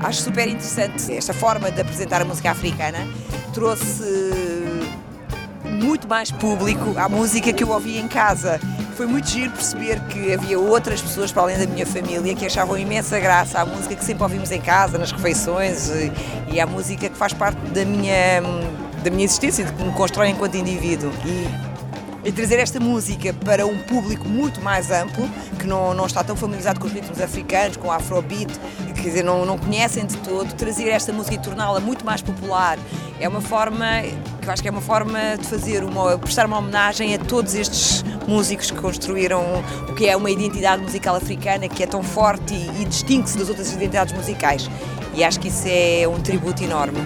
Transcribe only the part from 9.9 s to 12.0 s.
que havia outras pessoas para além da minha